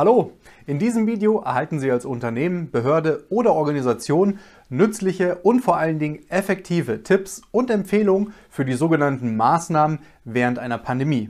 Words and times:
Hallo, 0.00 0.32
in 0.66 0.78
diesem 0.78 1.06
Video 1.06 1.40
erhalten 1.40 1.78
Sie 1.78 1.90
als 1.90 2.06
Unternehmen, 2.06 2.70
Behörde 2.70 3.26
oder 3.28 3.52
Organisation 3.52 4.38
nützliche 4.70 5.34
und 5.42 5.60
vor 5.60 5.76
allen 5.76 5.98
Dingen 5.98 6.20
effektive 6.30 7.02
Tipps 7.02 7.42
und 7.50 7.68
Empfehlungen 7.68 8.32
für 8.48 8.64
die 8.64 8.72
sogenannten 8.72 9.36
Maßnahmen 9.36 9.98
während 10.24 10.58
einer 10.58 10.78
Pandemie. 10.78 11.28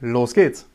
Los 0.00 0.34
geht's! 0.34 0.66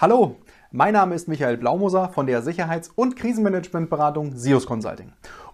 Hallo, 0.00 0.34
mein 0.72 0.94
Name 0.94 1.14
ist 1.14 1.28
Michael 1.28 1.58
Blaumoser 1.58 2.08
von 2.08 2.26
der 2.26 2.42
Sicherheits- 2.42 2.90
und 2.96 3.14
Krisenmanagementberatung 3.14 4.34
SIOS 4.34 4.66
Consulting. 4.66 5.12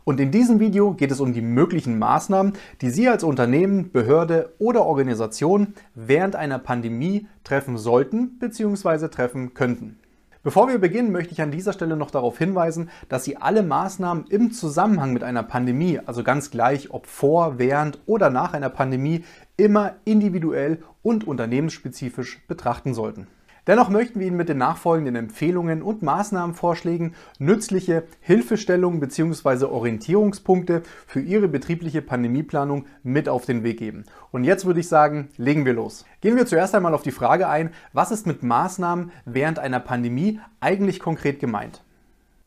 Und 0.08 0.20
in 0.20 0.30
diesem 0.30 0.58
Video 0.58 0.94
geht 0.94 1.10
es 1.10 1.20
um 1.20 1.34
die 1.34 1.42
möglichen 1.42 1.98
Maßnahmen, 1.98 2.54
die 2.80 2.88
Sie 2.88 3.10
als 3.10 3.22
Unternehmen, 3.22 3.92
Behörde 3.92 4.54
oder 4.58 4.86
Organisation 4.86 5.74
während 5.94 6.34
einer 6.34 6.58
Pandemie 6.58 7.26
treffen 7.44 7.76
sollten 7.76 8.38
bzw. 8.38 9.08
treffen 9.08 9.52
könnten. 9.52 9.98
Bevor 10.42 10.68
wir 10.68 10.78
beginnen, 10.78 11.12
möchte 11.12 11.34
ich 11.34 11.42
an 11.42 11.50
dieser 11.50 11.74
Stelle 11.74 11.94
noch 11.94 12.10
darauf 12.10 12.38
hinweisen, 12.38 12.88
dass 13.10 13.24
Sie 13.24 13.36
alle 13.36 13.62
Maßnahmen 13.62 14.24
im 14.30 14.50
Zusammenhang 14.50 15.12
mit 15.12 15.22
einer 15.22 15.42
Pandemie, 15.42 16.00
also 16.06 16.24
ganz 16.24 16.50
gleich 16.50 16.90
ob 16.90 17.06
vor, 17.06 17.58
während 17.58 17.98
oder 18.06 18.30
nach 18.30 18.55
einer 18.55 18.70
Pandemie, 18.70 19.27
immer 19.58 19.96
individuell 20.06 20.78
und 21.02 21.28
unternehmensspezifisch 21.28 22.40
betrachten 22.48 22.94
sollten. 22.94 23.27
Dennoch 23.69 23.91
möchten 23.91 24.19
wir 24.19 24.27
Ihnen 24.27 24.38
mit 24.38 24.48
den 24.48 24.56
nachfolgenden 24.56 25.14
Empfehlungen 25.14 25.83
und 25.83 26.00
Maßnahmenvorschlägen 26.00 27.14
nützliche 27.38 28.05
Hilfestellungen 28.22 28.98
bzw. 28.98 29.66
Orientierungspunkte 29.66 30.83
für 31.06 31.20
Ihre 31.20 31.48
betriebliche 31.48 32.00
Pandemieplanung 32.00 32.86
mit 33.02 33.28
auf 33.28 33.44
den 33.44 33.64
Weg 33.64 33.78
geben. 33.78 34.05
Und 34.30 34.44
jetzt 34.44 34.64
würde 34.64 34.80
ich 34.80 34.89
sagen, 34.89 35.28
legen 35.36 35.66
wir 35.66 35.74
los. 35.74 36.06
Gehen 36.22 36.36
wir 36.36 36.46
zuerst 36.46 36.74
einmal 36.74 36.94
auf 36.94 37.02
die 37.02 37.11
Frage 37.11 37.46
ein, 37.46 37.69
was 37.92 38.11
ist 38.11 38.27
mit 38.27 38.42
Maßnahmen 38.42 39.12
während 39.27 39.58
einer 39.58 39.80
Pandemie 39.80 40.41
eigentlich 40.61 40.98
konkret 40.98 41.39
gemeint? 41.39 41.84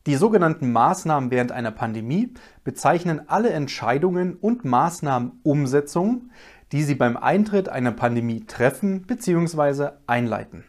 Die 0.06 0.16
sogenannten 0.16 0.72
Maßnahmen 0.72 1.30
während 1.30 1.52
einer 1.52 1.70
Pandemie 1.70 2.34
bezeichnen 2.64 3.20
alle 3.28 3.50
Entscheidungen 3.50 4.34
und 4.34 4.64
Maßnahmenumsetzungen, 4.64 6.32
die 6.72 6.82
Sie 6.82 6.96
beim 6.96 7.16
Eintritt 7.16 7.68
einer 7.68 7.92
Pandemie 7.92 8.44
treffen 8.44 9.02
bzw. 9.02 9.90
einleiten. 10.08 10.64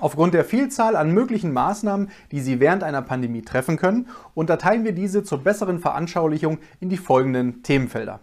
Aufgrund 0.00 0.34
der 0.34 0.44
Vielzahl 0.44 0.94
an 0.94 1.12
möglichen 1.12 1.52
Maßnahmen, 1.52 2.10
die 2.30 2.40
Sie 2.40 2.60
während 2.60 2.84
einer 2.84 3.02
Pandemie 3.02 3.42
treffen 3.42 3.76
können, 3.76 4.08
unterteilen 4.34 4.84
wir 4.84 4.92
diese 4.92 5.24
zur 5.24 5.38
besseren 5.38 5.80
Veranschaulichung 5.80 6.58
in 6.78 6.88
die 6.88 6.96
folgenden 6.96 7.62
Themenfelder. 7.62 8.20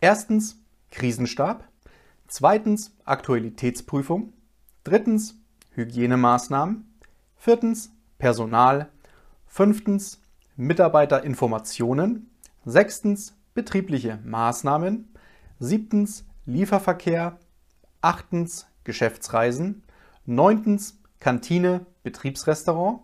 Erstens 0.00 0.60
Krisenstab, 0.90 1.64
zweitens 2.28 2.94
Aktualitätsprüfung, 3.04 4.34
drittens 4.84 5.40
Hygienemaßnahmen, 5.72 6.98
viertens 7.36 7.92
Personal, 8.18 8.88
fünftens 9.46 10.20
Mitarbeiterinformationen, 10.56 12.30
sechstens 12.64 13.34
betriebliche 13.54 14.18
Maßnahmen, 14.24 15.08
siebtens 15.58 16.26
Lieferverkehr, 16.44 17.38
achtens 18.02 18.66
Geschäftsreisen, 18.84 19.82
neuntens 20.24 20.98
Kantine, 21.26 21.86
Betriebsrestaurant 22.04 23.00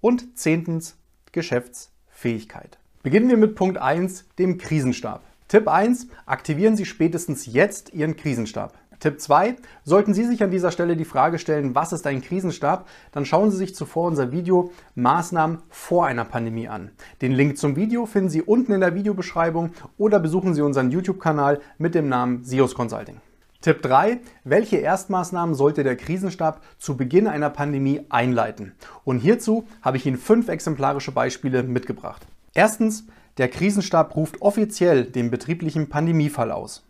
und 0.00 0.38
zehntens 0.38 0.96
Geschäftsfähigkeit. 1.32 2.78
Beginnen 3.02 3.28
wir 3.28 3.36
mit 3.36 3.56
Punkt 3.56 3.76
1, 3.76 4.24
dem 4.38 4.56
Krisenstab. 4.56 5.20
Tipp 5.48 5.68
1, 5.68 6.06
aktivieren 6.24 6.76
Sie 6.76 6.86
spätestens 6.86 7.44
jetzt 7.44 7.92
Ihren 7.92 8.16
Krisenstab. 8.16 8.72
Tipp 9.00 9.20
2, 9.20 9.56
sollten 9.84 10.14
Sie 10.14 10.24
sich 10.24 10.42
an 10.42 10.50
dieser 10.50 10.70
Stelle 10.70 10.96
die 10.96 11.04
Frage 11.04 11.38
stellen, 11.38 11.74
was 11.74 11.92
ist 11.92 12.06
ein 12.06 12.22
Krisenstab, 12.22 12.88
dann 13.12 13.26
schauen 13.26 13.50
Sie 13.50 13.58
sich 13.58 13.74
zuvor 13.74 14.06
unser 14.06 14.32
Video 14.32 14.72
Maßnahmen 14.94 15.58
vor 15.68 16.06
einer 16.06 16.24
Pandemie 16.24 16.68
an. 16.68 16.90
Den 17.20 17.32
Link 17.32 17.58
zum 17.58 17.76
Video 17.76 18.06
finden 18.06 18.30
Sie 18.30 18.40
unten 18.40 18.72
in 18.72 18.80
der 18.80 18.94
Videobeschreibung 18.94 19.72
oder 19.98 20.20
besuchen 20.20 20.54
Sie 20.54 20.62
unseren 20.62 20.90
YouTube-Kanal 20.90 21.60
mit 21.76 21.94
dem 21.94 22.08
Namen 22.08 22.44
SIOS 22.44 22.74
Consulting. 22.74 23.20
Tipp 23.60 23.82
3. 23.82 24.20
Welche 24.44 24.76
Erstmaßnahmen 24.76 25.56
sollte 25.56 25.82
der 25.82 25.96
Krisenstab 25.96 26.62
zu 26.78 26.96
Beginn 26.96 27.26
einer 27.26 27.50
Pandemie 27.50 28.02
einleiten? 28.08 28.76
Und 29.02 29.18
hierzu 29.18 29.66
habe 29.82 29.96
ich 29.96 30.06
Ihnen 30.06 30.16
fünf 30.16 30.48
exemplarische 30.48 31.10
Beispiele 31.10 31.64
mitgebracht. 31.64 32.24
Erstens, 32.54 33.08
der 33.36 33.48
Krisenstab 33.48 34.14
ruft 34.14 34.40
offiziell 34.42 35.06
den 35.06 35.32
betrieblichen 35.32 35.88
Pandemiefall 35.88 36.52
aus. 36.52 36.86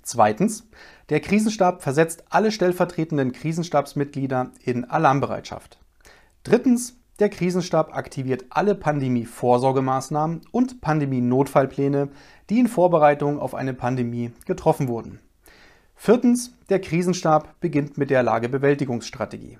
Zweitens, 0.00 0.66
der 1.10 1.20
Krisenstab 1.20 1.82
versetzt 1.82 2.24
alle 2.30 2.50
stellvertretenden 2.50 3.32
Krisenstabsmitglieder 3.32 4.52
in 4.64 4.86
Alarmbereitschaft. 4.86 5.78
Drittens, 6.44 6.96
der 7.18 7.28
Krisenstab 7.28 7.94
aktiviert 7.94 8.46
alle 8.48 8.74
Pandemie-Vorsorgemaßnahmen 8.74 10.42
und 10.50 10.80
Pandemie-Notfallpläne, 10.80 12.08
die 12.48 12.58
in 12.58 12.68
Vorbereitung 12.68 13.38
auf 13.38 13.54
eine 13.54 13.74
Pandemie 13.74 14.32
getroffen 14.46 14.88
wurden. 14.88 15.20
Viertens, 15.98 16.54
der 16.68 16.80
Krisenstab 16.80 17.58
beginnt 17.58 17.98
mit 17.98 18.10
der 18.10 18.22
Lagebewältigungsstrategie. 18.22 19.58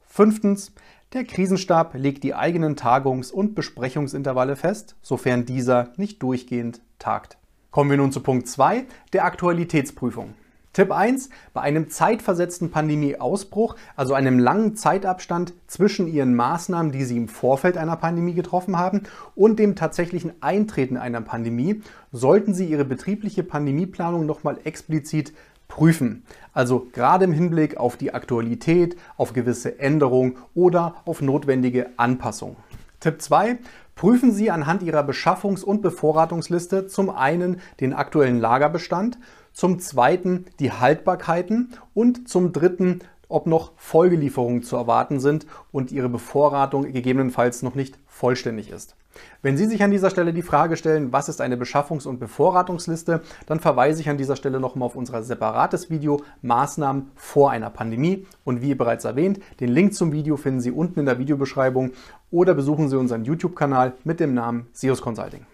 Fünftens, 0.00 0.72
der 1.12 1.24
Krisenstab 1.24 1.94
legt 1.94 2.24
die 2.24 2.34
eigenen 2.34 2.76
Tagungs- 2.76 3.30
und 3.30 3.54
Besprechungsintervalle 3.54 4.56
fest, 4.56 4.96
sofern 5.02 5.44
dieser 5.44 5.92
nicht 5.96 6.22
durchgehend 6.22 6.80
tagt. 6.98 7.38
Kommen 7.70 7.90
wir 7.90 7.98
nun 7.98 8.10
zu 8.10 8.20
Punkt 8.20 8.48
2, 8.48 8.86
der 9.12 9.24
Aktualitätsprüfung. 9.24 10.34
Tipp 10.74 10.90
1. 10.90 11.30
Bei 11.52 11.60
einem 11.60 11.88
zeitversetzten 11.88 12.72
Pandemieausbruch, 12.72 13.76
also 13.94 14.12
einem 14.12 14.40
langen 14.40 14.74
Zeitabstand 14.74 15.54
zwischen 15.68 16.08
Ihren 16.08 16.34
Maßnahmen, 16.34 16.90
die 16.90 17.04
Sie 17.04 17.16
im 17.16 17.28
Vorfeld 17.28 17.78
einer 17.78 17.94
Pandemie 17.94 18.34
getroffen 18.34 18.76
haben, 18.76 19.04
und 19.36 19.60
dem 19.60 19.76
tatsächlichen 19.76 20.32
Eintreten 20.40 20.96
einer 20.96 21.20
Pandemie, 21.20 21.80
sollten 22.10 22.54
Sie 22.54 22.66
Ihre 22.66 22.84
betriebliche 22.84 23.44
Pandemieplanung 23.44 24.26
nochmal 24.26 24.58
explizit 24.64 25.32
prüfen. 25.68 26.24
Also 26.52 26.88
gerade 26.92 27.24
im 27.24 27.32
Hinblick 27.32 27.76
auf 27.76 27.96
die 27.96 28.12
Aktualität, 28.12 28.96
auf 29.16 29.32
gewisse 29.32 29.78
Änderungen 29.78 30.38
oder 30.56 30.96
auf 31.04 31.22
notwendige 31.22 31.90
Anpassungen. 31.96 32.56
Tipp 32.98 33.22
2. 33.22 33.58
Prüfen 33.94 34.32
Sie 34.32 34.50
anhand 34.50 34.82
Ihrer 34.82 35.08
Beschaffungs- 35.08 35.62
und 35.62 35.82
Bevorratungsliste 35.82 36.88
zum 36.88 37.10
einen 37.10 37.60
den 37.78 37.92
aktuellen 37.92 38.40
Lagerbestand 38.40 39.18
zum 39.54 39.78
zweiten 39.78 40.44
die 40.58 40.72
Haltbarkeiten 40.72 41.72
und 41.94 42.28
zum 42.28 42.52
dritten, 42.52 43.00
ob 43.28 43.46
noch 43.46 43.72
Folgelieferungen 43.76 44.62
zu 44.62 44.76
erwarten 44.76 45.20
sind 45.20 45.46
und 45.72 45.90
Ihre 45.90 46.10
Bevorratung 46.10 46.92
gegebenenfalls 46.92 47.62
noch 47.62 47.74
nicht 47.74 47.98
vollständig 48.06 48.70
ist. 48.70 48.96
Wenn 49.42 49.56
Sie 49.56 49.66
sich 49.66 49.82
an 49.82 49.92
dieser 49.92 50.10
Stelle 50.10 50.32
die 50.32 50.42
Frage 50.42 50.76
stellen, 50.76 51.12
was 51.12 51.28
ist 51.28 51.40
eine 51.40 51.56
Beschaffungs- 51.56 52.06
und 52.06 52.18
Bevorratungsliste, 52.18 53.22
dann 53.46 53.60
verweise 53.60 54.00
ich 54.00 54.08
an 54.08 54.18
dieser 54.18 54.34
Stelle 54.36 54.58
nochmal 54.58 54.86
auf 54.86 54.96
unser 54.96 55.22
separates 55.22 55.88
Video 55.88 56.20
Maßnahmen 56.42 57.12
vor 57.14 57.50
einer 57.52 57.70
Pandemie. 57.70 58.26
Und 58.44 58.60
wie 58.60 58.74
bereits 58.74 59.04
erwähnt, 59.04 59.38
den 59.60 59.68
Link 59.68 59.94
zum 59.94 60.12
Video 60.12 60.36
finden 60.36 60.60
Sie 60.60 60.72
unten 60.72 61.00
in 61.00 61.06
der 61.06 61.18
Videobeschreibung 61.18 61.92
oder 62.30 62.54
besuchen 62.54 62.88
Sie 62.88 62.98
unseren 62.98 63.24
YouTube-Kanal 63.24 63.92
mit 64.02 64.18
dem 64.18 64.34
Namen 64.34 64.66
SEOS 64.72 65.00
Consulting. 65.00 65.46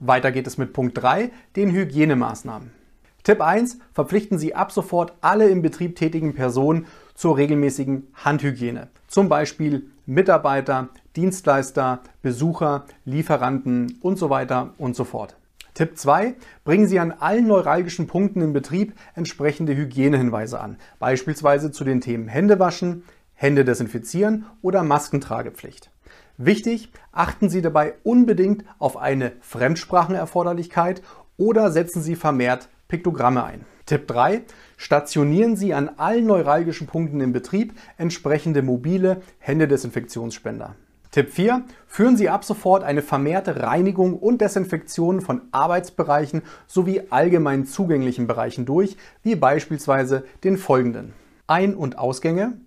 Weiter 0.00 0.32
geht 0.32 0.48
es 0.48 0.58
mit 0.58 0.72
Punkt 0.72 1.00
3, 1.00 1.30
den 1.54 1.70
Hygienemaßnahmen. 1.70 2.83
Tipp 3.24 3.40
1. 3.40 3.78
Verpflichten 3.94 4.38
Sie 4.38 4.54
ab 4.54 4.70
sofort 4.70 5.14
alle 5.22 5.48
im 5.48 5.62
Betrieb 5.62 5.96
tätigen 5.96 6.34
Personen 6.34 6.86
zur 7.14 7.38
regelmäßigen 7.38 8.08
Handhygiene. 8.22 8.88
Zum 9.08 9.30
Beispiel 9.30 9.86
Mitarbeiter, 10.04 10.90
Dienstleister, 11.16 12.00
Besucher, 12.20 12.84
Lieferanten 13.06 13.98
und 14.02 14.18
so 14.18 14.28
weiter 14.28 14.74
und 14.76 14.94
so 14.94 15.04
fort. 15.04 15.36
Tipp 15.72 15.96
2. 15.96 16.34
Bringen 16.64 16.86
Sie 16.86 17.00
an 17.00 17.12
allen 17.12 17.46
neuralgischen 17.46 18.08
Punkten 18.08 18.42
im 18.42 18.52
Betrieb 18.52 18.92
entsprechende 19.14 19.74
Hygienehinweise 19.74 20.60
an, 20.60 20.76
beispielsweise 20.98 21.72
zu 21.72 21.82
den 21.84 22.02
Themen 22.02 22.28
Händewaschen, 22.28 23.04
Hände 23.32 23.64
desinfizieren 23.64 24.44
oder 24.60 24.82
Maskentragepflicht. 24.82 25.90
Wichtig, 26.36 26.92
achten 27.10 27.48
Sie 27.48 27.62
dabei 27.62 27.94
unbedingt 28.02 28.64
auf 28.78 28.98
eine 28.98 29.32
Fremdsprachenerforderlichkeit 29.40 31.00
oder 31.38 31.72
setzen 31.72 32.02
Sie 32.02 32.16
vermehrt 32.16 32.68
Piktogramme 32.94 33.42
ein. 33.42 33.64
Tipp 33.86 34.06
3. 34.06 34.42
Stationieren 34.76 35.56
Sie 35.56 35.74
an 35.74 35.90
allen 35.96 36.26
neuralgischen 36.26 36.86
Punkten 36.86 37.20
im 37.20 37.32
Betrieb 37.32 37.74
entsprechende 37.98 38.62
mobile 38.62 39.20
Händedesinfektionsspender. 39.40 40.76
Tipp 41.10 41.32
4. 41.32 41.64
Führen 41.88 42.16
Sie 42.16 42.28
ab 42.28 42.44
sofort 42.44 42.84
eine 42.84 43.02
vermehrte 43.02 43.60
Reinigung 43.64 44.16
und 44.16 44.40
Desinfektion 44.40 45.22
von 45.22 45.42
Arbeitsbereichen 45.50 46.42
sowie 46.68 47.02
allgemein 47.10 47.66
zugänglichen 47.66 48.28
Bereichen 48.28 48.64
durch, 48.64 48.96
wie 49.24 49.34
beispielsweise 49.34 50.24
den 50.44 50.56
folgenden. 50.56 51.14
Ein- 51.48 51.74
und 51.74 51.98
Ausgänge, 51.98 52.58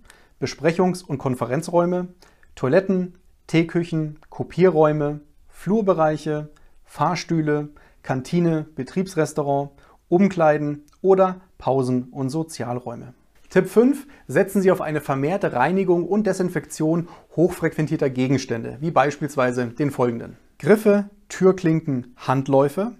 Besprechungs- 0.42 1.02
und 1.02 1.16
Konferenzräume, 1.16 2.08
Toiletten, 2.54 3.14
Teeküchen, 3.46 4.18
Kopierräume, 4.28 5.20
Flurbereiche, 5.48 6.50
Fahrstühle, 6.84 7.70
Kantine, 8.02 8.66
Betriebsrestaurant, 8.74 9.72
Umkleiden 10.08 10.84
oder 11.02 11.40
Pausen- 11.58 12.04
und 12.10 12.30
Sozialräume. 12.30 13.14
Tipp 13.50 13.68
5. 13.68 14.06
Setzen 14.26 14.60
Sie 14.60 14.70
auf 14.70 14.80
eine 14.80 15.00
vermehrte 15.00 15.52
Reinigung 15.52 16.06
und 16.06 16.26
Desinfektion 16.26 17.08
hochfrequentierter 17.34 18.10
Gegenstände, 18.10 18.76
wie 18.80 18.90
beispielsweise 18.90 19.68
den 19.68 19.90
folgenden. 19.90 20.36
Griffe, 20.58 21.08
Türklinken, 21.28 22.14
Handläufe, 22.16 22.92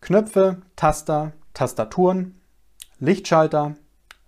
Knöpfe, 0.00 0.62
Taster, 0.76 1.32
Tastaturen, 1.54 2.40
Lichtschalter, 3.00 3.76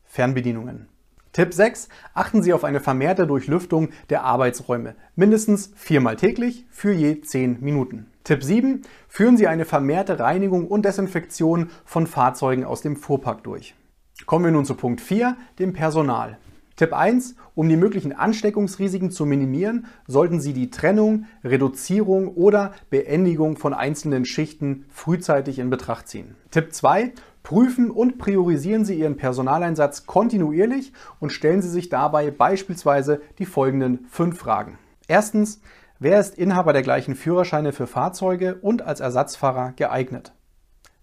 Fernbedienungen. 0.04 0.88
Tipp 1.34 1.52
6. 1.52 1.88
Achten 2.14 2.44
Sie 2.44 2.52
auf 2.52 2.62
eine 2.62 2.78
vermehrte 2.78 3.26
Durchlüftung 3.26 3.88
der 4.08 4.22
Arbeitsräume, 4.22 4.94
mindestens 5.16 5.72
viermal 5.74 6.14
täglich 6.14 6.64
für 6.70 6.92
je 6.92 7.22
10 7.22 7.58
Minuten. 7.60 8.06
Tipp 8.22 8.44
7. 8.44 8.82
Führen 9.08 9.36
Sie 9.36 9.48
eine 9.48 9.64
vermehrte 9.64 10.20
Reinigung 10.20 10.68
und 10.68 10.84
Desinfektion 10.84 11.70
von 11.84 12.06
Fahrzeugen 12.06 12.64
aus 12.64 12.82
dem 12.82 12.94
Fuhrpark 12.94 13.42
durch. 13.42 13.74
Kommen 14.26 14.44
wir 14.44 14.52
nun 14.52 14.64
zu 14.64 14.74
Punkt 14.74 15.00
4, 15.00 15.36
dem 15.58 15.72
Personal. 15.72 16.38
Tipp 16.76 16.92
1. 16.92 17.34
Um 17.56 17.68
die 17.68 17.76
möglichen 17.76 18.12
Ansteckungsrisiken 18.12 19.10
zu 19.10 19.26
minimieren, 19.26 19.86
sollten 20.06 20.40
Sie 20.40 20.52
die 20.52 20.70
Trennung, 20.70 21.26
Reduzierung 21.42 22.28
oder 22.28 22.74
Beendigung 22.90 23.56
von 23.56 23.74
einzelnen 23.74 24.24
Schichten 24.24 24.84
frühzeitig 24.88 25.58
in 25.58 25.68
Betracht 25.68 26.06
ziehen. 26.06 26.36
Tipp 26.52 26.72
2. 26.72 27.12
Prüfen 27.44 27.90
und 27.90 28.16
priorisieren 28.16 28.86
Sie 28.86 28.98
Ihren 28.98 29.18
Personaleinsatz 29.18 30.06
kontinuierlich 30.06 30.94
und 31.20 31.30
stellen 31.30 31.60
Sie 31.60 31.68
sich 31.68 31.90
dabei 31.90 32.30
beispielsweise 32.30 33.20
die 33.38 33.44
folgenden 33.44 34.06
fünf 34.10 34.38
Fragen. 34.38 34.78
Erstens, 35.08 35.60
wer 35.98 36.18
ist 36.18 36.38
Inhaber 36.38 36.72
der 36.72 36.80
gleichen 36.80 37.14
Führerscheine 37.14 37.74
für 37.74 37.86
Fahrzeuge 37.86 38.54
und 38.62 38.80
als 38.80 39.00
Ersatzfahrer 39.00 39.74
geeignet? 39.76 40.32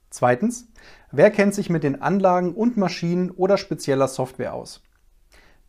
Zweitens, 0.09 0.67
wer 1.11 1.29
kennt 1.29 1.53
sich 1.53 1.69
mit 1.69 1.83
den 1.83 2.01
Anlagen 2.01 2.55
und 2.55 2.75
Maschinen 2.75 3.29
oder 3.29 3.57
spezieller 3.57 4.07
Software 4.07 4.55
aus? 4.55 4.81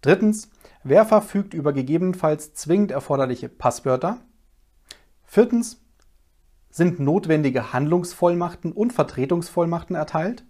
Drittens, 0.01 0.51
wer 0.85 1.05
verfügt 1.05 1.53
über 1.53 1.75
gegebenenfalls 1.75 2.55
zwingend 2.55 2.93
erforderliche 2.93 3.51
Passwörter? 3.51 4.21
Viertens, 5.27 5.83
sind 6.71 6.99
notwendige 6.99 7.75
Handlungsvollmachten 7.75 8.73
und 8.73 8.95
Vertretungsvollmachten 8.95 9.95
erteilt? 9.95 10.47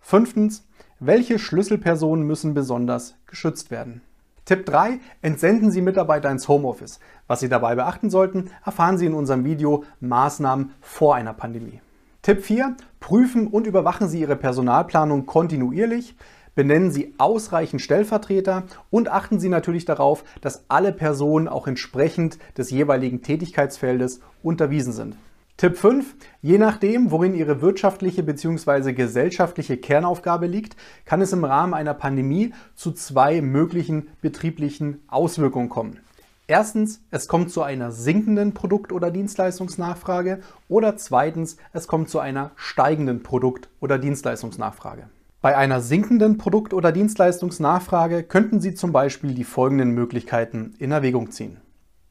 Fünftens, 0.00 0.64
welche 1.00 1.38
Schlüsselpersonen 1.38 2.26
müssen 2.26 2.54
besonders 2.54 3.16
geschützt 3.26 3.70
werden? 3.70 4.02
Tipp 4.44 4.64
3. 4.64 5.00
Entsenden 5.20 5.72
Sie 5.72 5.82
Mitarbeiter 5.82 6.30
ins 6.30 6.46
Homeoffice. 6.46 7.00
Was 7.26 7.40
Sie 7.40 7.48
dabei 7.48 7.74
beachten 7.74 8.10
sollten, 8.10 8.50
erfahren 8.64 8.96
Sie 8.96 9.06
in 9.06 9.14
unserem 9.14 9.44
Video 9.44 9.82
Maßnahmen 9.98 10.72
vor 10.80 11.16
einer 11.16 11.32
Pandemie. 11.32 11.80
Tipp 12.22 12.44
4. 12.44 12.76
Prüfen 13.00 13.48
und 13.48 13.66
überwachen 13.66 14.08
Sie 14.08 14.20
Ihre 14.20 14.36
Personalplanung 14.36 15.26
kontinuierlich. 15.26 16.16
Benennen 16.54 16.92
Sie 16.92 17.14
ausreichend 17.18 17.82
Stellvertreter 17.82 18.62
und 18.90 19.10
achten 19.10 19.40
Sie 19.40 19.48
natürlich 19.48 19.84
darauf, 19.84 20.22
dass 20.40 20.64
alle 20.68 20.92
Personen 20.92 21.48
auch 21.48 21.66
entsprechend 21.66 22.38
des 22.56 22.70
jeweiligen 22.70 23.22
Tätigkeitsfeldes 23.22 24.20
unterwiesen 24.42 24.92
sind. 24.92 25.16
Tipp 25.56 25.78
5. 25.78 26.16
Je 26.42 26.58
nachdem, 26.58 27.10
worin 27.10 27.34
Ihre 27.34 27.62
wirtschaftliche 27.62 28.22
bzw. 28.22 28.92
gesellschaftliche 28.92 29.78
Kernaufgabe 29.78 30.46
liegt, 30.46 30.76
kann 31.06 31.22
es 31.22 31.32
im 31.32 31.44
Rahmen 31.44 31.72
einer 31.72 31.94
Pandemie 31.94 32.52
zu 32.74 32.92
zwei 32.92 33.40
möglichen 33.40 34.08
betrieblichen 34.20 35.00
Auswirkungen 35.08 35.70
kommen. 35.70 36.00
Erstens, 36.46 37.00
es 37.10 37.26
kommt 37.26 37.50
zu 37.50 37.62
einer 37.62 37.90
sinkenden 37.90 38.52
Produkt- 38.52 38.92
oder 38.92 39.10
Dienstleistungsnachfrage 39.10 40.40
oder 40.68 40.98
zweitens, 40.98 41.56
es 41.72 41.88
kommt 41.88 42.10
zu 42.10 42.18
einer 42.18 42.50
steigenden 42.56 43.22
Produkt- 43.22 43.70
oder 43.80 43.98
Dienstleistungsnachfrage. 43.98 45.08
Bei 45.40 45.56
einer 45.56 45.80
sinkenden 45.80 46.36
Produkt- 46.36 46.74
oder 46.74 46.92
Dienstleistungsnachfrage 46.92 48.24
könnten 48.24 48.60
Sie 48.60 48.74
zum 48.74 48.92
Beispiel 48.92 49.32
die 49.32 49.44
folgenden 49.44 49.92
Möglichkeiten 49.92 50.74
in 50.78 50.92
Erwägung 50.92 51.30
ziehen. 51.30 51.62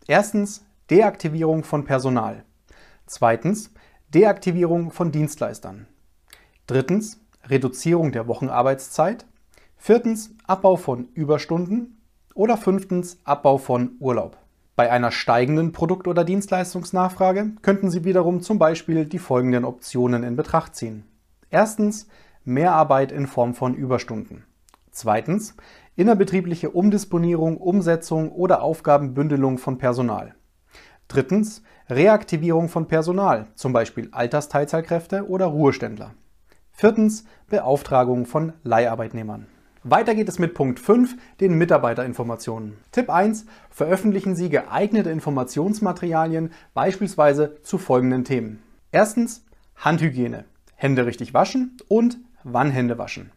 Erstens, 0.07 0.65
Deaktivierung 0.89 1.63
von 1.63 1.83
Personal. 1.85 2.44
Zweitens, 3.05 3.71
Deaktivierung 4.13 4.91
von 4.91 5.11
Dienstleistern. 5.11 5.87
Drittens, 6.67 7.19
Reduzierung 7.43 8.11
der 8.11 8.27
Wochenarbeitszeit. 8.27 9.25
Viertens, 9.77 10.31
Abbau 10.47 10.75
von 10.75 11.09
Überstunden. 11.13 12.01
Oder 12.33 12.57
fünftens 12.57 13.19
Abbau 13.23 13.57
von 13.57 13.91
Urlaub. 13.99 14.37
Bei 14.75 14.91
einer 14.91 15.11
steigenden 15.11 15.71
Produkt- 15.71 16.07
oder 16.07 16.25
Dienstleistungsnachfrage 16.25 17.51
könnten 17.61 17.89
Sie 17.89 18.03
wiederum 18.03 18.41
zum 18.41 18.59
Beispiel 18.59 19.05
die 19.05 19.19
folgenden 19.19 19.63
Optionen 19.63 20.23
in 20.23 20.35
Betracht 20.35 20.75
ziehen. 20.75 21.05
Erstens 21.49 22.07
Mehrarbeit 22.43 23.11
in 23.11 23.27
Form 23.27 23.53
von 23.53 23.75
Überstunden. 23.75 24.43
Zweitens 24.91 25.55
innerbetriebliche 25.95 26.71
Umdisponierung, 26.71 27.57
Umsetzung 27.57 28.31
oder 28.31 28.61
Aufgabenbündelung 28.61 29.57
von 29.57 29.77
Personal. 29.77 30.35
Drittens 31.07 31.63
Reaktivierung 31.89 32.67
von 32.67 32.87
Personal, 32.87 33.45
zum 33.53 33.71
Beispiel 33.71 34.09
Altersteilzeitkräfte 34.11 35.27
oder 35.29 35.45
Ruheständler. 35.45 36.15
Viertens 36.71 37.25
Beauftragung 37.47 38.25
von 38.25 38.53
Leiharbeitnehmern. 38.63 39.45
Weiter 39.83 40.15
geht 40.15 40.27
es 40.27 40.39
mit 40.39 40.55
Punkt 40.55 40.79
5, 40.79 41.15
den 41.39 41.59
Mitarbeiterinformationen. 41.59 42.77
Tipp 42.91 43.11
1. 43.11 43.45
Veröffentlichen 43.69 44.35
Sie 44.35 44.49
geeignete 44.49 45.11
Informationsmaterialien, 45.11 46.51
beispielsweise 46.73 47.61
zu 47.61 47.77
folgenden 47.77 48.23
Themen. 48.23 48.63
Erstens 48.91 49.45
Handhygiene. 49.75 50.45
Hände 50.75 51.05
richtig 51.05 51.35
waschen 51.35 51.77
und 51.87 52.17
wann 52.43 52.71
Hände 52.71 52.97
waschen. 52.97 53.31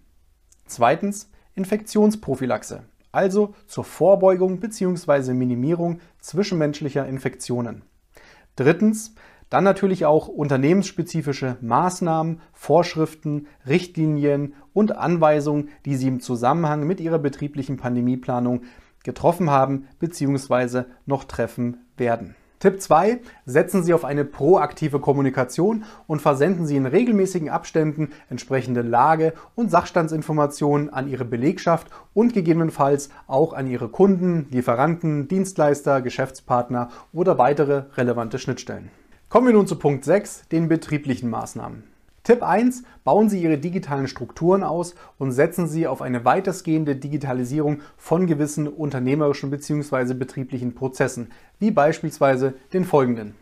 Zweitens 0.65 1.31
Infektionsprophylaxe, 1.55 2.85
also 3.13 3.55
zur 3.67 3.85
Vorbeugung 3.85 4.59
bzw. 4.59 5.35
Minimierung 5.35 6.01
zwischenmenschlicher 6.19 7.07
Infektionen. 7.07 7.83
Drittens 8.59 9.15
dann 9.51 9.63
natürlich 9.63 10.05
auch 10.05 10.27
unternehmensspezifische 10.27 11.57
Maßnahmen, 11.61 12.41
Vorschriften, 12.53 13.47
Richtlinien 13.69 14.55
und 14.73 14.97
Anweisungen, 14.97 15.69
die 15.85 15.95
Sie 15.95 16.09
im 16.09 16.19
Zusammenhang 16.19 16.85
mit 16.85 16.99
Ihrer 16.99 17.21
betrieblichen 17.21 17.77
Pandemieplanung 17.77 18.63
getroffen 19.05 19.49
haben 19.49 19.87
bzw. 20.01 20.87
noch 21.07 21.23
treffen 21.23 21.87
werden. 21.97 22.35
Tipp 22.59 22.83
2. 22.83 23.21
Setzen 23.47 23.85
Sie 23.85 23.95
auf 23.95 24.05
eine 24.05 24.25
proaktive 24.25 24.99
Kommunikation 24.99 25.85
und 26.09 26.21
versenden 26.21 26.67
Sie 26.67 26.77
in 26.77 26.87
regelmäßigen 26.87 27.49
Abständen 27.49 28.11
entsprechende 28.31 28.83
Lage- 28.83 29.33
und 29.55 29.71
Sachstandsinformationen 29.71 30.93
an 30.93 31.09
Ihre 31.09 31.25
Belegschaft 31.25 31.87
und 32.15 32.35
gegebenenfalls 32.35 33.11
auch 33.29 33.53
an 33.53 33.69
Ihre 33.69 33.89
Kunden, 33.89 34.49
Lieferanten, 34.51 35.29
Dienstleister, 35.29 36.03
Geschäftspartner 36.03 36.89
oder 37.13 37.39
weitere 37.39 37.85
relevante 37.97 38.41
Schnittstellen. 38.41 38.91
Kommen 39.29 39.47
wir 39.47 39.55
nun 39.55 39.69
zu 39.69 39.77
Punkt 39.77 40.05
6, 40.05 40.49
den 40.49 40.69
betrieblichen 40.69 41.31
Maßnahmen. 41.31 41.98
Tipp 42.29 42.43
1. 42.43 42.83
Bauen 43.05 43.31
Sie 43.31 43.43
Ihre 43.43 43.57
digitalen 43.57 44.07
Strukturen 44.07 44.63
aus 44.63 44.95
und 45.17 45.33
setzen 45.33 45.67
Sie 45.67 45.87
auf 45.87 46.03
eine 46.03 46.27
weitestgehende 46.27 46.95
Digitalisierung 46.95 47.81
von 47.97 48.27
gewissen 48.27 48.69
unternehmerischen 48.69 49.49
bzw. 49.49 50.13
betrieblichen 50.13 50.75
Prozessen, 50.75 51.31
wie 51.59 51.71
beispielsweise 51.71 52.53
den 52.75 52.85
folgenden. 52.85 53.35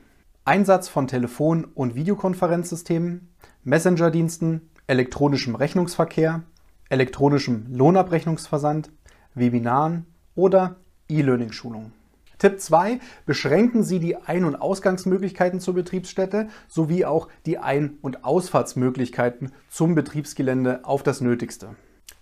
Einsatz 0.45 0.87
von 0.89 1.09
Telefon- 1.09 1.65
und 1.75 1.97
Videokonferenzsystemen, 1.97 3.29
Messenger-Diensten, 3.65 4.71
elektronischem 4.87 5.57
Rechnungsverkehr, 5.57 6.45
elektronischem 6.89 7.67
Lohnabrechnungsversand, 7.73 8.93
Webinaren 9.35 10.07
oder 10.37 10.77
E-Learning-Schulungen. 11.09 11.93
Tipp 12.39 12.61
2. 12.61 13.01
Beschränken 13.25 13.83
Sie 13.83 13.99
die 13.99 14.17
Ein- 14.17 14.45
und 14.45 14.57
Ausgangsmöglichkeiten 14.57 15.59
zur 15.59 15.75
Betriebsstätte 15.75 16.49
sowie 16.69 17.07
auch 17.07 17.29
die 17.47 17.57
Ein- 17.57 17.97
und 18.03 18.25
Ausfahrtsmöglichkeiten 18.25 19.53
zum 19.71 19.95
Betriebsgelände 19.95 20.81
auf 20.85 21.03
das 21.03 21.23
Nötigste. 21.23 21.77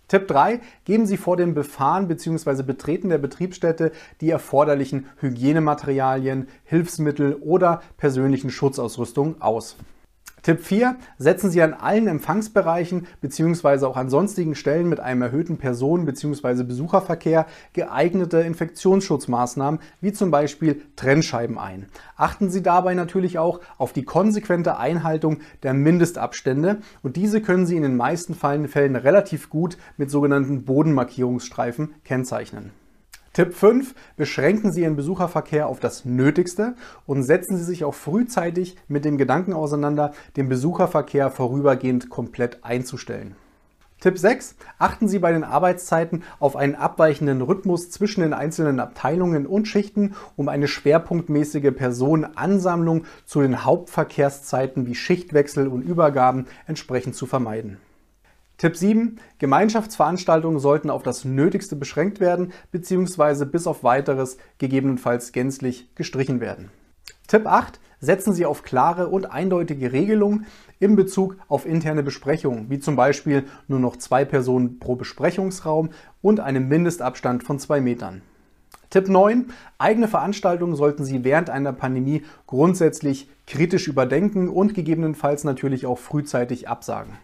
Tipp 0.06 0.28
3. 0.28 0.60
Geben 0.84 1.06
Sie 1.06 1.16
vor 1.16 1.36
dem 1.36 1.54
Befahren 1.54 2.06
bzw. 2.06 2.62
Betreten 2.62 3.08
der 3.08 3.18
Betriebsstätte 3.18 3.90
die 4.20 4.30
erforderlichen 4.30 5.06
Hygienematerialien, 5.16 6.46
Hilfsmittel 6.62 7.34
oder 7.34 7.82
persönlichen 7.96 8.50
Schutzausrüstung 8.50 9.42
aus. 9.42 9.76
Tipp 10.44 10.60
4. 10.60 10.96
Setzen 11.16 11.50
Sie 11.50 11.62
an 11.62 11.72
allen 11.72 12.06
Empfangsbereichen 12.06 13.06
bzw. 13.22 13.86
auch 13.86 13.96
an 13.96 14.10
sonstigen 14.10 14.54
Stellen 14.54 14.90
mit 14.90 15.00
einem 15.00 15.22
erhöhten 15.22 15.56
Personen- 15.56 16.04
bzw. 16.04 16.64
Besucherverkehr 16.64 17.46
geeignete 17.72 18.40
Infektionsschutzmaßnahmen 18.40 19.80
wie 20.02 20.12
zum 20.12 20.30
Beispiel 20.30 20.82
Trennscheiben 20.96 21.58
ein. 21.58 21.86
Achten 22.14 22.50
Sie 22.50 22.62
dabei 22.62 22.92
natürlich 22.92 23.38
auch 23.38 23.60
auf 23.78 23.94
die 23.94 24.04
konsequente 24.04 24.76
Einhaltung 24.76 25.38
der 25.62 25.72
Mindestabstände 25.72 26.80
und 27.02 27.16
diese 27.16 27.40
können 27.40 27.64
Sie 27.64 27.76
in 27.76 27.82
den 27.82 27.96
meisten 27.96 28.34
Fällen 28.34 28.96
relativ 28.96 29.48
gut 29.48 29.78
mit 29.96 30.10
sogenannten 30.10 30.66
Bodenmarkierungsstreifen 30.66 31.94
kennzeichnen. 32.04 32.83
Tipp 33.34 33.52
5. 33.52 33.96
Beschränken 34.16 34.70
Sie 34.70 34.82
Ihren 34.82 34.94
Besucherverkehr 34.94 35.66
auf 35.66 35.80
das 35.80 36.04
Nötigste 36.04 36.76
und 37.04 37.24
setzen 37.24 37.56
Sie 37.56 37.64
sich 37.64 37.82
auch 37.82 37.94
frühzeitig 37.94 38.76
mit 38.86 39.04
dem 39.04 39.18
Gedanken 39.18 39.52
auseinander, 39.54 40.12
den 40.36 40.48
Besucherverkehr 40.48 41.32
vorübergehend 41.32 42.10
komplett 42.10 42.64
einzustellen. 42.64 43.34
Tipp 43.98 44.18
6. 44.18 44.54
Achten 44.78 45.08
Sie 45.08 45.18
bei 45.18 45.32
den 45.32 45.42
Arbeitszeiten 45.42 46.22
auf 46.38 46.54
einen 46.54 46.76
abweichenden 46.76 47.42
Rhythmus 47.42 47.90
zwischen 47.90 48.20
den 48.20 48.34
einzelnen 48.34 48.78
Abteilungen 48.78 49.46
und 49.46 49.66
Schichten, 49.66 50.14
um 50.36 50.48
eine 50.48 50.68
schwerpunktmäßige 50.68 51.74
Personenansammlung 51.74 53.04
zu 53.24 53.40
den 53.40 53.64
Hauptverkehrszeiten 53.64 54.86
wie 54.86 54.94
Schichtwechsel 54.94 55.66
und 55.66 55.82
Übergaben 55.82 56.46
entsprechend 56.68 57.16
zu 57.16 57.26
vermeiden. 57.26 57.78
Tipp 58.56 58.76
7. 58.76 59.18
Gemeinschaftsveranstaltungen 59.38 60.60
sollten 60.60 60.88
auf 60.88 61.02
das 61.02 61.24
Nötigste 61.24 61.74
beschränkt 61.74 62.20
werden 62.20 62.52
bzw. 62.70 63.44
bis 63.46 63.66
auf 63.66 63.82
weiteres 63.82 64.38
gegebenenfalls 64.58 65.32
gänzlich 65.32 65.92
gestrichen 65.96 66.40
werden. 66.40 66.70
Tipp 67.26 67.46
8. 67.46 67.80
Setzen 67.98 68.32
Sie 68.32 68.46
auf 68.46 68.62
klare 68.62 69.08
und 69.08 69.32
eindeutige 69.32 69.92
Regelungen 69.92 70.46
in 70.78 70.94
Bezug 70.94 71.36
auf 71.48 71.66
interne 71.66 72.02
Besprechungen, 72.02 72.70
wie 72.70 72.78
zum 72.78 72.96
Beispiel 72.96 73.44
nur 73.66 73.80
noch 73.80 73.96
zwei 73.96 74.24
Personen 74.24 74.78
pro 74.78 74.94
Besprechungsraum 74.94 75.90
und 76.22 76.38
einen 76.38 76.68
Mindestabstand 76.68 77.42
von 77.42 77.58
zwei 77.58 77.80
Metern. 77.80 78.22
Tipp 78.90 79.08
9. 79.08 79.46
Eigene 79.78 80.06
Veranstaltungen 80.06 80.76
sollten 80.76 81.04
Sie 81.04 81.24
während 81.24 81.50
einer 81.50 81.72
Pandemie 81.72 82.22
grundsätzlich 82.46 83.28
kritisch 83.46 83.88
überdenken 83.88 84.48
und 84.48 84.74
gegebenenfalls 84.74 85.42
natürlich 85.42 85.86
auch 85.86 85.98
frühzeitig 85.98 86.68
absagen. 86.68 87.14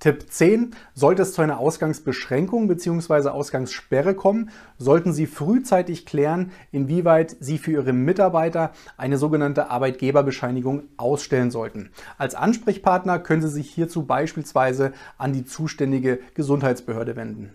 Tipp 0.00 0.26
10. 0.30 0.76
Sollte 0.94 1.22
es 1.22 1.32
zu 1.32 1.42
einer 1.42 1.58
Ausgangsbeschränkung 1.58 2.68
bzw. 2.68 3.30
Ausgangssperre 3.30 4.14
kommen, 4.14 4.50
sollten 4.78 5.12
Sie 5.12 5.26
frühzeitig 5.26 6.06
klären, 6.06 6.52
inwieweit 6.70 7.36
Sie 7.40 7.58
für 7.58 7.72
Ihre 7.72 7.92
Mitarbeiter 7.92 8.70
eine 8.96 9.18
sogenannte 9.18 9.70
Arbeitgeberbescheinigung 9.70 10.84
ausstellen 10.98 11.50
sollten. 11.50 11.90
Als 12.16 12.36
Ansprechpartner 12.36 13.18
können 13.18 13.42
Sie 13.42 13.48
sich 13.48 13.70
hierzu 13.70 14.04
beispielsweise 14.04 14.92
an 15.16 15.32
die 15.32 15.44
zuständige 15.44 16.20
Gesundheitsbehörde 16.34 17.16
wenden. 17.16 17.50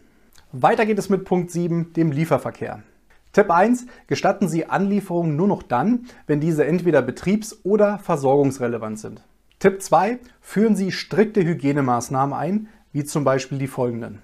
Weiter 0.52 0.86
geht 0.86 1.00
es 1.00 1.10
mit 1.10 1.24
Punkt 1.24 1.50
7, 1.50 1.94
dem 1.94 2.12
Lieferverkehr. 2.12 2.84
Tipp 3.32 3.50
1. 3.50 3.86
Gestatten 4.08 4.50
Sie 4.50 4.66
Anlieferungen 4.66 5.38
nur 5.38 5.48
noch 5.48 5.64
dann, 5.64 6.08
wenn 6.28 6.42
diese 6.42 6.66
entweder 6.66 7.02
betriebs- 7.02 7.62
oder 7.64 8.00
versorgungsrelevant 8.00 9.00
sind. 9.00 9.24
Tipp 9.64 9.82
2. 9.82 10.20
Führen 10.42 10.76
Sie 10.76 10.92
strikte 10.92 11.42
Hygienemaßnahmen 11.42 12.36
ein, 12.36 12.68
wie 12.92 13.06
zum 13.06 13.24
Beispiel 13.24 13.60
die 13.60 13.68
folgenden. 13.68 14.20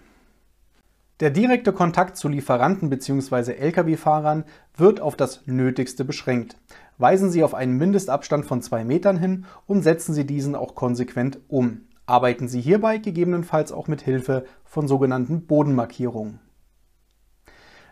Der 1.21 1.29
direkte 1.29 1.71
Kontakt 1.71 2.17
zu 2.17 2.27
Lieferanten 2.27 2.89
bzw. 2.89 3.53
Lkw-Fahrern 3.53 4.43
wird 4.75 4.99
auf 4.99 5.15
das 5.15 5.43
Nötigste 5.45 6.03
beschränkt. 6.03 6.57
Weisen 6.97 7.31
Sie 7.31 7.41
auf 7.41 7.53
einen 7.53 7.77
Mindestabstand 7.77 8.47
von 8.47 8.61
zwei 8.61 8.83
Metern 8.83 9.17
hin 9.17 9.45
und 9.65 9.81
setzen 9.81 10.13
Sie 10.13 10.25
diesen 10.25 10.55
auch 10.55 10.75
konsequent 10.75 11.39
um. 11.47 11.85
Arbeiten 12.05 12.49
Sie 12.49 12.59
hierbei 12.59 12.97
gegebenenfalls 12.97 13.71
auch 13.71 13.87
mit 13.87 14.01
Hilfe 14.01 14.43
von 14.65 14.89
sogenannten 14.89 15.45
Bodenmarkierungen. 15.45 16.41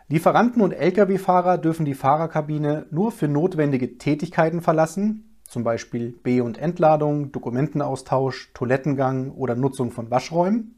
Lieferanten 0.08 0.60
und 0.60 0.72
Lkw-Fahrer 0.72 1.56
dürfen 1.56 1.86
die 1.86 1.94
Fahrerkabine 1.94 2.84
nur 2.90 3.10
für 3.10 3.26
notwendige 3.26 3.96
Tätigkeiten 3.96 4.60
verlassen, 4.60 5.24
zum 5.48 5.64
Beispiel 5.64 6.12
B- 6.12 6.40
und 6.40 6.58
Entladung, 6.58 7.32
Dokumentenaustausch, 7.32 8.52
Toilettengang 8.54 9.32
oder 9.32 9.56
Nutzung 9.56 9.90
von 9.90 10.10
Waschräumen 10.10 10.76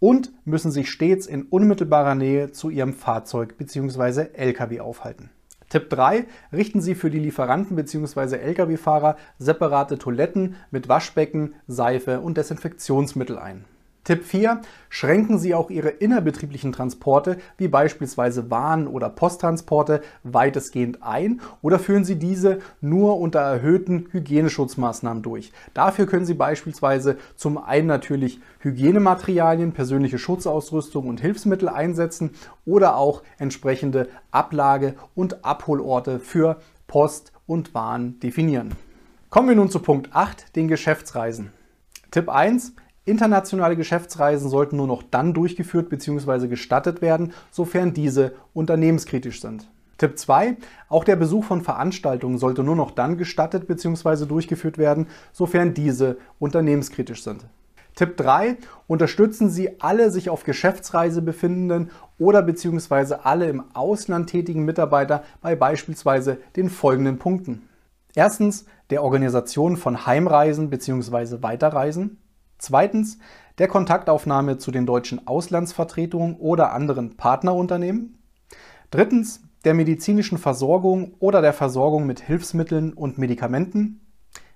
und 0.00 0.32
müssen 0.44 0.70
sich 0.70 0.90
stets 0.90 1.26
in 1.26 1.44
unmittelbarer 1.44 2.16
Nähe 2.16 2.50
zu 2.50 2.70
ihrem 2.70 2.92
Fahrzeug 2.92 3.56
bzw. 3.56 4.26
Lkw 4.34 4.80
aufhalten. 4.80 5.30
Tipp 5.68 5.88
3. 5.88 6.26
Richten 6.52 6.80
Sie 6.80 6.96
für 6.96 7.10
die 7.10 7.20
Lieferanten 7.20 7.76
bzw. 7.76 8.36
Lkw-Fahrer 8.36 9.16
separate 9.38 9.98
Toiletten 9.98 10.56
mit 10.72 10.88
Waschbecken, 10.88 11.54
Seife 11.68 12.20
und 12.20 12.36
Desinfektionsmittel 12.36 13.38
ein. 13.38 13.64
Tipp 14.10 14.24
4. 14.24 14.60
Schränken 14.88 15.38
Sie 15.38 15.54
auch 15.54 15.70
Ihre 15.70 15.90
innerbetrieblichen 15.90 16.72
Transporte, 16.72 17.36
wie 17.58 17.68
beispielsweise 17.68 18.50
Waren- 18.50 18.88
oder 18.88 19.08
Posttransporte, 19.08 20.00
weitestgehend 20.24 21.00
ein 21.00 21.40
oder 21.62 21.78
führen 21.78 22.04
Sie 22.04 22.16
diese 22.16 22.58
nur 22.80 23.20
unter 23.20 23.38
erhöhten 23.38 24.08
Hygieneschutzmaßnahmen 24.10 25.22
durch. 25.22 25.52
Dafür 25.74 26.06
können 26.06 26.26
Sie 26.26 26.34
beispielsweise 26.34 27.18
zum 27.36 27.56
einen 27.56 27.86
natürlich 27.86 28.40
Hygienematerialien, 28.58 29.70
persönliche 29.70 30.18
Schutzausrüstung 30.18 31.06
und 31.06 31.20
Hilfsmittel 31.20 31.68
einsetzen 31.68 32.30
oder 32.66 32.96
auch 32.96 33.22
entsprechende 33.38 34.08
Ablage- 34.32 34.96
und 35.14 35.44
Abholorte 35.44 36.18
für 36.18 36.56
Post 36.88 37.30
und 37.46 37.74
Waren 37.74 38.18
definieren. 38.18 38.74
Kommen 39.28 39.50
wir 39.50 39.54
nun 39.54 39.70
zu 39.70 39.78
Punkt 39.78 40.08
8, 40.12 40.56
den 40.56 40.66
Geschäftsreisen. 40.66 41.52
Tipp 42.10 42.28
1. 42.28 42.72
Internationale 43.04 43.76
Geschäftsreisen 43.76 44.50
sollten 44.50 44.76
nur 44.76 44.86
noch 44.86 45.02
dann 45.02 45.32
durchgeführt 45.32 45.88
bzw. 45.88 46.48
gestattet 46.48 47.00
werden, 47.00 47.32
sofern 47.50 47.94
diese 47.94 48.34
unternehmenskritisch 48.52 49.40
sind. 49.40 49.68
Tipp 49.96 50.18
2. 50.18 50.56
Auch 50.88 51.04
der 51.04 51.16
Besuch 51.16 51.44
von 51.44 51.60
Veranstaltungen 51.60 52.38
sollte 52.38 52.62
nur 52.62 52.76
noch 52.76 52.90
dann 52.90 53.18
gestattet 53.18 53.66
bzw. 53.66 54.26
durchgeführt 54.26 54.78
werden, 54.78 55.06
sofern 55.32 55.74
diese 55.74 56.16
unternehmenskritisch 56.38 57.22
sind. 57.22 57.44
Tipp 57.96 58.16
3. 58.16 58.56
Unterstützen 58.86 59.50
Sie 59.50 59.80
alle 59.80 60.10
sich 60.10 60.30
auf 60.30 60.44
Geschäftsreise 60.44 61.22
befindenden 61.22 61.90
oder 62.18 62.42
bzw. 62.42 63.16
alle 63.22 63.48
im 63.48 63.64
Ausland 63.74 64.30
tätigen 64.30 64.64
Mitarbeiter 64.64 65.22
bei 65.42 65.54
beispielsweise 65.56 66.38
den 66.56 66.70
folgenden 66.70 67.18
Punkten. 67.18 67.68
Erstens 68.14 68.64
der 68.90 69.02
Organisation 69.02 69.76
von 69.76 70.06
Heimreisen 70.06 70.70
bzw. 70.70 71.42
Weiterreisen. 71.42 72.18
Zweitens 72.60 73.18
der 73.56 73.68
Kontaktaufnahme 73.68 74.58
zu 74.58 74.70
den 74.70 74.84
deutschen 74.84 75.26
Auslandsvertretungen 75.26 76.36
oder 76.36 76.72
anderen 76.72 77.16
Partnerunternehmen. 77.16 78.18
Drittens 78.90 79.42
der 79.64 79.72
medizinischen 79.74 80.36
Versorgung 80.36 81.14
oder 81.20 81.40
der 81.40 81.54
Versorgung 81.54 82.06
mit 82.06 82.20
Hilfsmitteln 82.20 82.92
und 82.92 83.16
Medikamenten. 83.16 84.00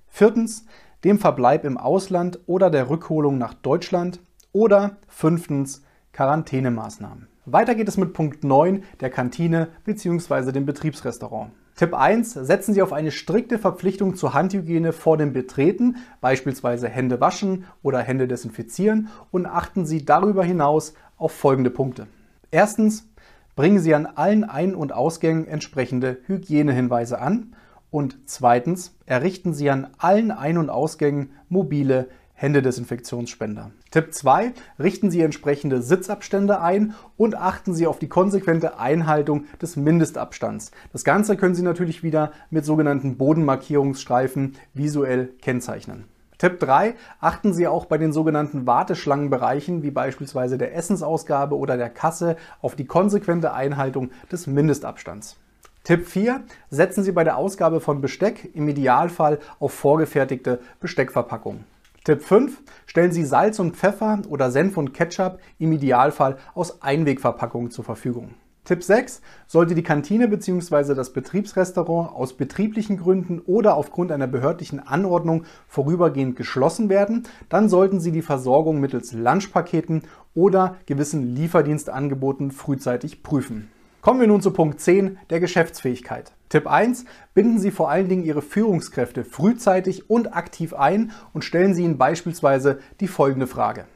Viertens 0.06 0.66
dem 1.02 1.18
Verbleib 1.18 1.64
im 1.64 1.78
Ausland 1.78 2.40
oder 2.46 2.70
der 2.70 2.90
Rückholung 2.90 3.38
nach 3.38 3.54
Deutschland. 3.54 4.20
Oder 4.52 4.98
fünftens 5.08 5.82
Quarantänemaßnahmen. 6.12 7.28
Weiter 7.44 7.74
geht 7.74 7.88
es 7.88 7.96
mit 7.96 8.12
Punkt 8.12 8.44
9 8.44 8.84
der 9.00 9.10
Kantine 9.10 9.68
bzw. 9.84 10.52
dem 10.52 10.64
Betriebsrestaurant. 10.64 11.50
Tipp 11.76 11.92
1. 11.92 12.34
Setzen 12.34 12.72
Sie 12.72 12.82
auf 12.82 12.92
eine 12.92 13.10
strikte 13.10 13.58
Verpflichtung 13.58 14.14
zur 14.14 14.32
Handhygiene 14.32 14.92
vor 14.92 15.16
dem 15.16 15.32
Betreten, 15.32 15.96
beispielsweise 16.20 16.88
Hände 16.88 17.20
waschen 17.20 17.64
oder 17.82 17.98
Hände 17.98 18.28
desinfizieren 18.28 19.08
und 19.32 19.46
achten 19.46 19.84
Sie 19.84 20.04
darüber 20.04 20.44
hinaus 20.44 20.94
auf 21.16 21.32
folgende 21.32 21.70
Punkte. 21.70 22.06
Erstens. 22.50 23.08
Bringen 23.56 23.78
Sie 23.78 23.94
an 23.94 24.06
allen 24.06 24.42
Ein- 24.42 24.74
und 24.74 24.92
Ausgängen 24.92 25.46
entsprechende 25.46 26.18
Hygienehinweise 26.26 27.20
an. 27.20 27.54
Und 27.90 28.18
zweitens. 28.26 28.96
Errichten 29.06 29.52
Sie 29.52 29.70
an 29.70 29.88
allen 29.98 30.32
Ein- 30.32 30.58
und 30.58 30.70
Ausgängen 30.70 31.30
mobile 31.48 32.08
Händedesinfektionsspender. 32.34 33.70
Tipp 33.90 34.12
2. 34.12 34.52
Richten 34.78 35.10
Sie 35.10 35.22
entsprechende 35.22 35.82
Sitzabstände 35.82 36.60
ein 36.60 36.94
und 37.16 37.36
achten 37.36 37.74
Sie 37.74 37.86
auf 37.86 37.98
die 37.98 38.08
konsequente 38.08 38.78
Einhaltung 38.78 39.44
des 39.62 39.76
Mindestabstands. 39.76 40.72
Das 40.92 41.04
Ganze 41.04 41.36
können 41.36 41.54
Sie 41.54 41.62
natürlich 41.62 42.02
wieder 42.02 42.32
mit 42.50 42.64
sogenannten 42.64 43.16
Bodenmarkierungsstreifen 43.16 44.56
visuell 44.74 45.28
kennzeichnen. 45.40 46.04
Tipp 46.38 46.58
3. 46.58 46.94
Achten 47.20 47.54
Sie 47.54 47.68
auch 47.68 47.86
bei 47.86 47.96
den 47.96 48.12
sogenannten 48.12 48.66
Warteschlangenbereichen, 48.66 49.82
wie 49.82 49.92
beispielsweise 49.92 50.58
der 50.58 50.74
Essensausgabe 50.74 51.56
oder 51.56 51.76
der 51.76 51.90
Kasse, 51.90 52.36
auf 52.60 52.74
die 52.74 52.86
konsequente 52.86 53.52
Einhaltung 53.52 54.10
des 54.30 54.46
Mindestabstands. 54.46 55.36
Tipp 55.84 56.06
4. 56.06 56.42
Setzen 56.70 57.04
Sie 57.04 57.12
bei 57.12 57.24
der 57.24 57.36
Ausgabe 57.36 57.80
von 57.80 58.00
Besteck 58.00 58.50
im 58.54 58.68
Idealfall 58.68 59.38
auf 59.60 59.72
vorgefertigte 59.72 60.60
Besteckverpackungen. 60.80 61.64
Tipp 62.04 62.22
5. 62.22 62.62
Stellen 62.84 63.12
Sie 63.12 63.24
Salz 63.24 63.58
und 63.58 63.76
Pfeffer 63.76 64.20
oder 64.28 64.50
Senf 64.50 64.76
und 64.76 64.92
Ketchup 64.92 65.38
im 65.58 65.72
Idealfall 65.72 66.36
aus 66.52 66.82
Einwegverpackungen 66.82 67.70
zur 67.70 67.82
Verfügung. 67.82 68.34
Tipp 68.64 68.82
6. 68.82 69.22
Sollte 69.46 69.74
die 69.74 69.82
Kantine 69.82 70.28
bzw. 70.28 70.94
das 70.94 71.14
Betriebsrestaurant 71.14 72.14
aus 72.14 72.34
betrieblichen 72.34 72.98
Gründen 72.98 73.38
oder 73.38 73.74
aufgrund 73.74 74.12
einer 74.12 74.26
behördlichen 74.26 74.80
Anordnung 74.80 75.44
vorübergehend 75.66 76.36
geschlossen 76.36 76.90
werden, 76.90 77.22
dann 77.48 77.70
sollten 77.70 78.00
Sie 78.00 78.12
die 78.12 78.20
Versorgung 78.20 78.80
mittels 78.80 79.14
Lunchpaketen 79.14 80.02
oder 80.34 80.76
gewissen 80.84 81.34
Lieferdienstangeboten 81.34 82.50
frühzeitig 82.50 83.22
prüfen. 83.22 83.70
Kommen 84.04 84.20
wir 84.20 84.26
nun 84.26 84.42
zu 84.42 84.50
Punkt 84.50 84.80
10 84.80 85.16
der 85.30 85.40
Geschäftsfähigkeit. 85.40 86.32
Tipp 86.50 86.66
1. 86.66 87.06
Binden 87.32 87.58
Sie 87.58 87.70
vor 87.70 87.88
allen 87.88 88.06
Dingen 88.06 88.22
Ihre 88.22 88.42
Führungskräfte 88.42 89.24
frühzeitig 89.24 90.10
und 90.10 90.36
aktiv 90.36 90.74
ein 90.74 91.12
und 91.32 91.42
stellen 91.42 91.72
Sie 91.72 91.84
ihnen 91.84 91.96
beispielsweise 91.96 92.80
die 93.00 93.08
folgende 93.08 93.46
Frage. 93.46 93.86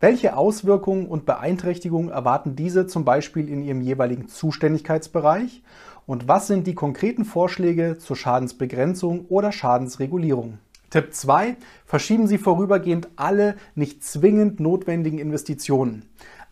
Welche 0.00 0.36
Auswirkungen 0.36 1.06
und 1.06 1.24
Beeinträchtigungen 1.24 2.10
erwarten 2.10 2.56
diese 2.56 2.86
zum 2.86 3.06
Beispiel 3.06 3.48
in 3.48 3.62
ihrem 3.62 3.80
jeweiligen 3.80 4.28
Zuständigkeitsbereich? 4.28 5.62
Und 6.04 6.28
was 6.28 6.46
sind 6.46 6.66
die 6.66 6.74
konkreten 6.74 7.24
Vorschläge 7.24 7.96
zur 7.96 8.16
Schadensbegrenzung 8.16 9.24
oder 9.30 9.50
Schadensregulierung? 9.50 10.58
Tipp 10.90 11.14
2. 11.14 11.56
Verschieben 11.86 12.26
Sie 12.26 12.36
vorübergehend 12.36 13.08
alle 13.16 13.56
nicht 13.74 14.04
zwingend 14.04 14.60
notwendigen 14.60 15.18
Investitionen. 15.18 16.04